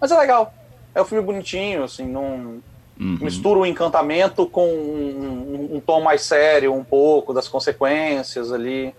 Mas 0.00 0.10
é 0.10 0.18
legal. 0.18 0.52
É 0.94 1.00
um 1.00 1.04
filme 1.06 1.24
bonitinho, 1.24 1.84
assim, 1.84 2.06
não, 2.06 2.60
Uhum. 3.02 3.18
Mistura 3.20 3.58
o 3.58 3.66
encantamento 3.66 4.46
com 4.46 4.68
um, 4.68 5.70
um, 5.72 5.76
um, 5.76 5.80
tom 5.80 6.02
mais 6.02 6.22
sério, 6.22 6.72
um 6.72 6.84
pouco 6.84 7.32
das 7.32 7.48
consequências 7.48 8.52
ali. 8.52 8.94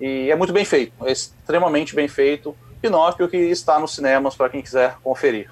E 0.00 0.30
é 0.30 0.36
muito 0.36 0.52
bem 0.52 0.64
feito, 0.64 0.92
é 1.06 1.12
extremamente 1.12 1.94
bem 1.94 2.08
feito. 2.08 2.54
Pinóquio, 2.82 3.28
que 3.28 3.36
está 3.36 3.78
nos 3.78 3.94
cinemas 3.94 4.34
para 4.34 4.50
quem 4.50 4.60
quiser 4.60 4.96
conferir. 5.02 5.50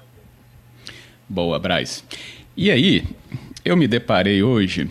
Boa, 1.27 1.57
Braz. 1.57 2.03
E 2.55 2.69
aí, 2.69 3.03
eu 3.63 3.75
me 3.75 3.87
deparei 3.87 4.43
hoje, 4.43 4.89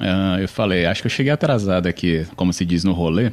uh, 0.00 0.40
eu 0.40 0.48
falei, 0.48 0.86
acho 0.86 1.02
que 1.02 1.06
eu 1.06 1.10
cheguei 1.10 1.32
atrasado 1.32 1.86
aqui, 1.86 2.26
como 2.36 2.52
se 2.52 2.64
diz 2.64 2.84
no 2.84 2.92
rolê, 2.92 3.32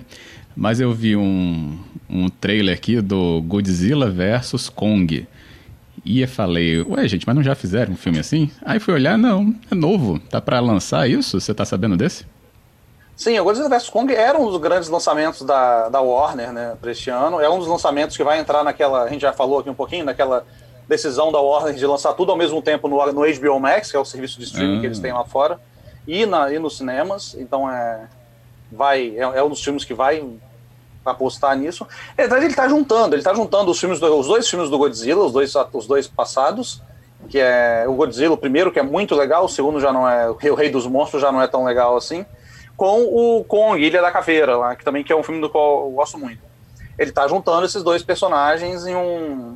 mas 0.55 0.79
eu 0.79 0.91
vi 0.93 1.15
um, 1.15 1.77
um 2.09 2.29
trailer 2.29 2.75
aqui 2.75 3.01
do 3.01 3.41
Godzilla 3.41 4.09
vs 4.09 4.69
Kong. 4.69 5.27
E 6.05 6.21
eu 6.21 6.27
falei, 6.27 6.81
ué, 6.81 7.07
gente, 7.07 7.25
mas 7.25 7.36
não 7.36 7.43
já 7.43 7.55
fizeram 7.55 7.93
um 7.93 7.97
filme 7.97 8.19
assim? 8.19 8.50
Aí 8.63 8.79
fui 8.79 8.93
olhar, 8.93 9.17
não, 9.17 9.53
é 9.69 9.75
novo, 9.75 10.19
tá 10.19 10.39
para 10.39 10.59
lançar 10.59 11.09
isso? 11.09 11.39
Você 11.39 11.53
tá 11.53 11.65
sabendo 11.65 11.97
desse? 11.97 12.25
Sim, 13.15 13.39
o 13.39 13.43
Godzilla 13.43 13.67
vs 13.67 13.89
Kong 13.89 14.13
era 14.13 14.38
um 14.38 14.45
dos 14.50 14.62
grandes 14.62 14.89
lançamentos 14.89 15.41
da, 15.41 15.89
da 15.89 16.00
Warner, 16.00 16.53
né, 16.53 16.77
para 16.79 16.91
este 16.91 17.09
ano. 17.09 17.41
É 17.41 17.50
um 17.50 17.57
dos 17.57 17.67
lançamentos 17.67 18.15
que 18.15 18.24
vai 18.24 18.39
entrar 18.39 18.63
naquela, 18.63 19.03
a 19.03 19.09
gente 19.09 19.21
já 19.21 19.33
falou 19.33 19.59
aqui 19.59 19.69
um 19.69 19.74
pouquinho, 19.74 20.05
naquela 20.05 20.45
decisão 20.88 21.31
da 21.31 21.39
Warner 21.39 21.74
de 21.74 21.86
lançar 21.86 22.13
tudo 22.13 22.31
ao 22.31 22.38
mesmo 22.38 22.62
tempo 22.62 22.88
no, 22.88 22.97
no 23.12 23.21
HBO 23.21 23.59
Max, 23.59 23.91
que 23.91 23.97
é 23.97 24.00
o 24.00 24.05
serviço 24.05 24.39
de 24.39 24.45
streaming 24.45 24.79
que 24.79 24.86
eles 24.86 25.00
têm 25.00 25.12
lá 25.12 25.25
fora, 25.25 25.59
e, 26.08 26.26
na, 26.26 26.52
e 26.52 26.58
nos 26.58 26.78
cinemas. 26.78 27.36
Então 27.38 27.70
é, 27.70 28.08
vai, 28.72 29.14
é, 29.18 29.22
é 29.22 29.44
um 29.44 29.50
dos 29.50 29.64
filmes 29.64 29.84
que 29.84 29.94
vai 29.94 30.24
apostar 31.06 31.56
nisso. 31.58 31.86
Ele, 32.18 32.34
ele 32.34 32.54
tá 32.54 32.68
juntando, 32.68 33.16
ele 33.16 33.24
tá 33.24 33.34
juntando 33.34 33.70
os 33.70 33.80
filmes, 33.80 34.00
do, 34.00 34.18
os 34.18 34.28
dois 34.28 34.50
filmes 34.50 34.70
do 34.70 34.78
Godzilla, 34.78 35.26
os 35.26 35.32
dois, 35.32 35.54
os 35.74 35.88
dois 35.88 36.08
passados, 36.08 36.82
que 37.30 37.40
é 37.40 37.86
o 37.88 37.94
Godzilla, 37.94 38.34
o 38.34 38.38
primeiro, 38.38 38.72
que 38.72 38.80
é 38.80 38.84
muito 38.84 39.16
legal, 39.16 39.46
o 39.46 39.50
segundo 39.50 39.80
já 39.80 39.92
não 39.92 40.08
é, 40.08 40.30
o 40.30 40.56
Rei 40.56 40.70
dos 40.70 40.88
Monstros 40.88 41.22
já 41.22 41.32
não 41.32 41.42
é 41.42 41.48
tão 41.48 41.64
legal 41.64 41.96
assim, 41.96 42.26
com 42.76 43.04
o 43.04 43.44
Kong, 43.44 43.82
Ilha 43.82 44.02
da 44.02 44.12
Caveira, 44.12 44.56
lá, 44.56 44.76
que 44.76 44.84
também 44.84 45.04
que 45.04 45.12
é 45.12 45.16
um 45.16 45.24
filme 45.24 45.42
do 45.42 45.50
qual 45.50 45.86
eu 45.86 45.92
gosto 45.92 46.18
muito. 46.18 46.42
Ele 46.98 47.12
tá 47.12 47.28
juntando 47.28 47.66
esses 47.66 47.84
dois 47.84 48.04
personagens 48.04 48.86
em 48.86 48.96
um 48.96 49.56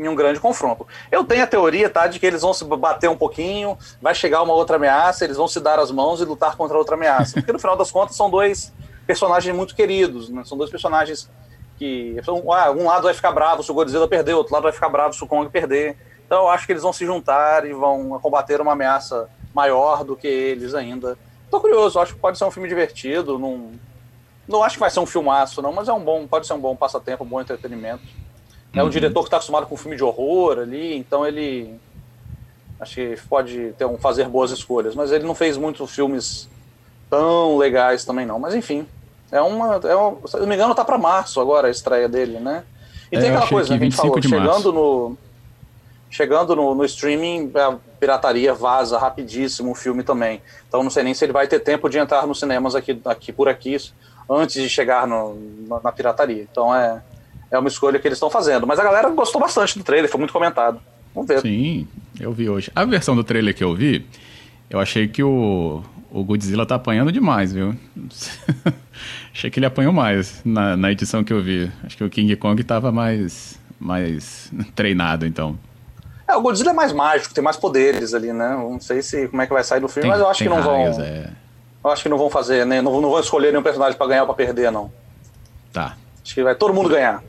em 0.00 0.08
um 0.08 0.14
grande 0.14 0.40
confronto. 0.40 0.86
Eu 1.12 1.22
tenho 1.24 1.44
a 1.44 1.46
teoria, 1.46 1.90
tá, 1.90 2.06
de 2.06 2.18
que 2.18 2.24
eles 2.24 2.40
vão 2.40 2.54
se 2.54 2.64
bater 2.64 3.10
um 3.10 3.16
pouquinho, 3.16 3.76
vai 4.00 4.14
chegar 4.14 4.40
uma 4.42 4.54
outra 4.54 4.76
ameaça, 4.76 5.24
eles 5.24 5.36
vão 5.36 5.46
se 5.46 5.60
dar 5.60 5.78
as 5.78 5.90
mãos 5.90 6.22
e 6.22 6.24
lutar 6.24 6.56
contra 6.56 6.78
outra 6.78 6.94
ameaça. 6.94 7.34
Porque 7.34 7.52
no 7.52 7.58
final 7.58 7.76
das 7.76 7.90
contas 7.90 8.16
são 8.16 8.30
dois 8.30 8.72
personagens 9.06 9.54
muito 9.54 9.74
queridos, 9.74 10.30
né? 10.30 10.42
São 10.46 10.56
dois 10.56 10.70
personagens 10.70 11.28
que. 11.78 12.16
Ah, 12.54 12.70
um 12.70 12.86
lado 12.86 13.02
vai 13.02 13.12
ficar 13.12 13.30
bravo 13.30 13.62
se 13.62 13.70
o 13.70 13.74
Godzilla 13.74 14.08
perder, 14.08 14.32
outro 14.32 14.54
lado 14.54 14.62
vai 14.62 14.72
ficar 14.72 14.88
bravo 14.88 15.12
se 15.12 15.22
o 15.22 15.26
Kong 15.26 15.50
perder. 15.50 15.98
Então 16.24 16.44
eu 16.44 16.48
acho 16.48 16.64
que 16.64 16.72
eles 16.72 16.82
vão 16.82 16.94
se 16.94 17.04
juntar 17.04 17.66
e 17.66 17.72
vão 17.74 18.18
combater 18.20 18.58
uma 18.60 18.72
ameaça 18.72 19.28
maior 19.54 20.02
do 20.02 20.16
que 20.16 20.26
eles 20.26 20.74
ainda. 20.74 21.18
Tô 21.50 21.60
curioso, 21.60 22.00
acho 22.00 22.14
que 22.14 22.20
pode 22.20 22.38
ser 22.38 22.44
um 22.44 22.50
filme 22.50 22.68
divertido. 22.68 23.38
Não, 23.38 23.72
não 24.48 24.62
acho 24.62 24.76
que 24.76 24.80
vai 24.80 24.90
ser 24.90 25.00
um 25.00 25.06
filmaço, 25.06 25.60
não, 25.60 25.72
mas 25.72 25.88
é 25.88 25.92
um 25.92 26.00
bom, 26.00 26.26
pode 26.26 26.46
ser 26.46 26.54
um 26.54 26.60
bom 26.60 26.74
passatempo, 26.74 27.24
um 27.24 27.26
bom 27.26 27.40
entretenimento. 27.40 28.02
É 28.72 28.80
um 28.80 28.84
uhum. 28.84 28.90
diretor 28.90 29.20
que 29.22 29.26
está 29.26 29.36
acostumado 29.36 29.66
com 29.66 29.76
filme 29.76 29.96
de 29.96 30.04
horror 30.04 30.58
ali, 30.58 30.96
então 30.96 31.26
ele 31.26 31.74
acho 32.78 32.94
que 32.94 33.16
pode 33.28 33.72
ter 33.76 33.84
um 33.84 33.98
fazer 33.98 34.28
boas 34.28 34.50
escolhas, 34.50 34.94
mas 34.94 35.12
ele 35.12 35.26
não 35.26 35.34
fez 35.34 35.56
muitos 35.56 35.90
filmes 35.90 36.48
tão 37.10 37.58
legais 37.58 38.04
também 38.04 38.24
não. 38.24 38.38
Mas 38.38 38.54
enfim, 38.54 38.86
é 39.32 39.40
uma. 39.40 39.80
É 39.84 39.94
uma 39.94 40.16
se 40.26 40.36
não 40.38 40.46
me 40.46 40.54
engano, 40.54 40.74
tá 40.74 40.84
para 40.84 40.96
março 40.96 41.40
agora 41.40 41.68
a 41.68 41.70
estreia 41.70 42.08
dele, 42.08 42.38
né? 42.38 42.64
E 43.10 43.16
é, 43.16 43.20
tem 43.20 43.30
aquela 43.30 43.48
coisa 43.48 43.70
né, 43.70 43.78
que 43.78 43.84
a 43.84 43.90
gente 43.90 43.96
falou, 43.96 44.22
chegando 44.22 44.72
no. 44.72 45.18
Chegando 46.12 46.56
no, 46.56 46.74
no, 46.74 46.84
streaming, 46.84 47.52
a 47.54 47.76
pirataria 48.00 48.52
vaza 48.52 48.98
rapidíssimo 48.98 49.70
o 49.70 49.74
filme 49.76 50.02
também. 50.02 50.42
Então 50.66 50.82
não 50.82 50.90
sei 50.90 51.04
nem 51.04 51.14
se 51.14 51.24
ele 51.24 51.32
vai 51.32 51.46
ter 51.46 51.60
tempo 51.60 51.88
de 51.88 51.98
entrar 51.98 52.26
nos 52.26 52.40
cinemas 52.40 52.74
aqui, 52.74 53.00
aqui 53.04 53.32
por 53.32 53.48
aqui 53.48 53.76
antes 54.28 54.60
de 54.60 54.68
chegar 54.68 55.06
no, 55.06 55.36
na, 55.68 55.80
na 55.84 55.92
pirataria. 55.92 56.42
Então 56.50 56.74
é, 56.74 57.00
é 57.50 57.58
uma 57.58 57.68
escolha 57.68 57.98
que 57.98 58.06
eles 58.06 58.16
estão 58.16 58.30
fazendo. 58.30 58.66
Mas 58.66 58.78
a 58.78 58.84
galera 58.84 59.08
gostou 59.10 59.40
bastante 59.40 59.78
do 59.78 59.84
trailer, 59.84 60.10
foi 60.10 60.18
muito 60.18 60.32
comentado. 60.32 60.80
Vamos 61.14 61.28
ver. 61.28 61.40
Sim, 61.40 61.86
eu 62.18 62.32
vi 62.32 62.48
hoje. 62.48 62.70
A 62.74 62.84
versão 62.84 63.16
do 63.16 63.24
trailer 63.24 63.54
que 63.54 63.64
eu 63.64 63.74
vi, 63.74 64.06
eu 64.68 64.78
achei 64.78 65.08
que 65.08 65.22
o, 65.22 65.82
o 66.10 66.24
Godzilla 66.24 66.64
tá 66.64 66.76
apanhando 66.76 67.10
demais, 67.10 67.52
viu? 67.52 67.74
Achei 69.32 69.50
que 69.50 69.58
ele 69.58 69.66
apanhou 69.66 69.92
mais 69.92 70.40
na, 70.44 70.76
na 70.76 70.92
edição 70.92 71.24
que 71.24 71.32
eu 71.32 71.42
vi. 71.42 71.70
Acho 71.84 71.96
que 71.96 72.04
o 72.04 72.10
King 72.10 72.34
Kong 72.36 72.62
tava 72.62 72.92
mais, 72.92 73.58
mais 73.78 74.52
treinado, 74.74 75.26
então. 75.26 75.58
É, 76.28 76.36
o 76.36 76.42
Godzilla 76.42 76.70
é 76.70 76.74
mais 76.74 76.92
mágico, 76.92 77.34
tem 77.34 77.42
mais 77.42 77.56
poderes 77.56 78.14
ali, 78.14 78.32
né? 78.32 78.50
Não 78.50 78.80
sei 78.80 79.02
se 79.02 79.28
como 79.28 79.42
é 79.42 79.46
que 79.46 79.52
vai 79.52 79.64
sair 79.64 79.80
do 79.80 79.88
filme, 79.88 80.02
tem, 80.02 80.10
mas 80.10 80.20
eu 80.20 80.28
acho 80.28 80.42
que 80.42 80.48
não 80.48 80.60
raios, 80.60 80.96
vão. 80.96 81.04
É... 81.04 81.30
Eu 81.82 81.90
acho 81.90 82.02
que 82.02 82.08
não 82.08 82.18
vão 82.18 82.28
fazer, 82.28 82.66
né? 82.66 82.82
Não, 82.82 83.00
não 83.00 83.10
vão 83.10 83.20
escolher 83.20 83.50
nenhum 83.50 83.62
personagem 83.62 83.96
para 83.96 84.06
ganhar 84.06 84.22
ou 84.22 84.26
pra 84.26 84.36
perder, 84.36 84.70
não. 84.70 84.92
Tá. 85.72 85.96
Acho 86.22 86.34
que 86.34 86.42
vai 86.42 86.54
todo 86.54 86.74
mundo 86.74 86.88
ganhar. 86.88 87.22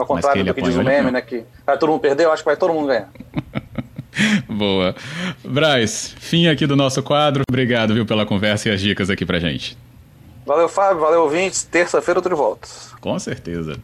Ao 0.00 0.06
contrário 0.06 0.44
do 0.44 0.54
que 0.54 0.62
diz 0.62 0.76
o 0.76 0.82
meme, 0.82 1.10
né? 1.10 1.20
Que 1.20 1.44
vai 1.66 1.78
todo 1.78 1.90
mundo 1.90 2.00
perder, 2.00 2.24
eu 2.24 2.32
acho 2.32 2.42
que 2.42 2.48
vai 2.48 2.56
todo 2.56 2.72
mundo 2.72 2.88
ganhar. 2.88 3.08
Boa. 4.48 4.94
Braz, 5.44 6.14
fim 6.18 6.48
aqui 6.48 6.66
do 6.66 6.76
nosso 6.76 7.02
quadro. 7.02 7.42
Obrigado, 7.48 7.94
viu, 7.94 8.04
pela 8.04 8.26
conversa 8.26 8.68
e 8.68 8.72
as 8.72 8.80
dicas 8.80 9.08
aqui 9.10 9.24
pra 9.24 9.38
gente. 9.38 9.76
Valeu, 10.44 10.68
Fábio. 10.68 11.00
Valeu, 11.00 11.22
ouvintes. 11.22 11.64
Terça-feira 11.64 12.18
eu 12.18 12.22
tô 12.22 12.28
de 12.28 12.34
volta. 12.34 12.68
Com 13.00 13.18
certeza. 13.18 13.78